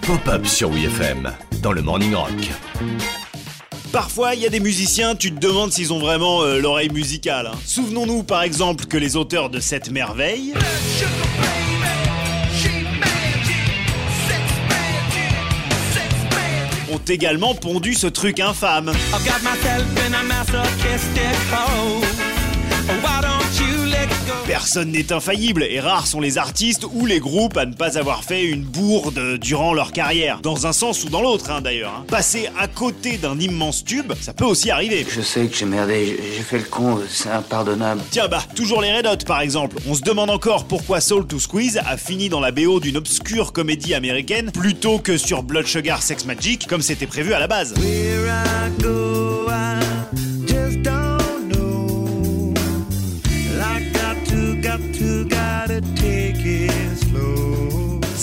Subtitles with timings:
[0.00, 2.30] Pop-up sur WFM dans le Morning Rock.
[3.92, 7.48] Parfois, il y a des musiciens, tu te demandes s'ils ont vraiment euh, l'oreille musicale.
[7.52, 7.58] hein.
[7.66, 10.54] Souvenons-nous par exemple que les auteurs de cette merveille
[16.90, 18.92] ont également pondu ce truc infâme.
[19.12, 19.42] I've got
[24.48, 28.24] Personne n'est infaillible et rares sont les artistes ou les groupes à ne pas avoir
[28.24, 30.40] fait une bourde durant leur carrière.
[30.42, 31.92] Dans un sens ou dans l'autre hein, d'ailleurs.
[31.98, 32.04] hein.
[32.08, 35.06] Passer à côté d'un immense tube, ça peut aussi arriver.
[35.06, 38.00] Je sais que j'ai merdé, j'ai- fait le con, c'est impardonnable.
[38.10, 39.76] Tiens bah, toujours les Red Hot par exemple.
[39.86, 43.52] On se demande encore pourquoi Soul to Squeeze a fini dans la BO d'une obscure
[43.52, 47.74] comédie américaine plutôt que sur Blood Sugar Sex Magic comme c'était prévu à la base.
[47.76, 49.84] Where I go, I
[54.78, 55.37] got to go.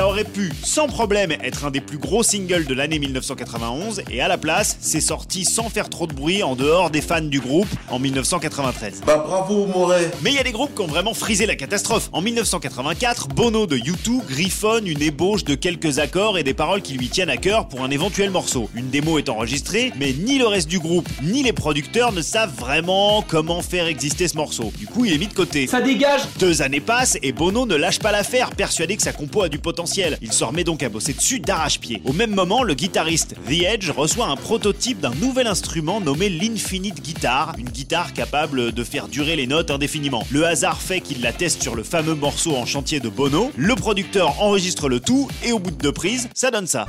[0.00, 4.22] Ça aurait pu, sans problème, être un des plus gros singles de l'année 1991, et
[4.22, 7.38] à la place, c'est sorti sans faire trop de bruit en dehors des fans du
[7.38, 9.02] groupe en 1993.
[9.06, 12.08] Bah bravo Moret Mais il y a des groupes qui ont vraiment frisé la catastrophe.
[12.14, 16.94] En 1984, Bono de U2 griffonne une ébauche de quelques accords et des paroles qui
[16.94, 18.70] lui tiennent à cœur pour un éventuel morceau.
[18.74, 22.54] Une démo est enregistrée, mais ni le reste du groupe, ni les producteurs ne savent
[22.58, 24.72] vraiment comment faire exister ce morceau.
[24.78, 25.66] Du coup, il est mis de côté.
[25.66, 29.42] Ça dégage Deux années passent et Bono ne lâche pas l'affaire, persuadé que sa compo
[29.42, 29.89] a du potentiel.
[29.96, 32.00] Il se remet donc à bosser dessus d'arrache-pied.
[32.04, 37.02] Au même moment, le guitariste The Edge reçoit un prototype d'un nouvel instrument nommé l'Infinite
[37.02, 40.24] Guitar, une guitare capable de faire durer les notes indéfiniment.
[40.30, 43.74] Le hasard fait qu'il la teste sur le fameux morceau en chantier de Bono, le
[43.74, 46.86] producteur enregistre le tout et au bout de deux prises, ça donne ça.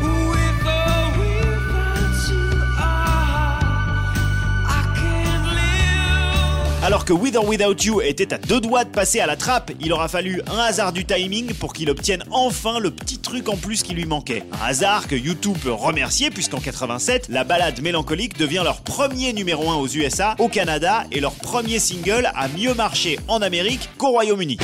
[6.83, 9.71] Alors que With or Without You était à deux doigts de passer à la trappe,
[9.79, 13.55] il aura fallu un hasard du timing pour qu'il obtienne enfin le petit truc en
[13.55, 14.43] plus qui lui manquait.
[14.51, 19.69] Un hasard que YouTube peut remercier puisqu'en 87, la balade mélancolique devient leur premier numéro
[19.69, 24.09] 1 aux USA, au Canada et leur premier single a mieux marché en Amérique qu'au
[24.09, 24.57] Royaume-Uni.